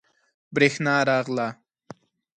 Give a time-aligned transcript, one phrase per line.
[0.55, 1.47] بریښنا راغله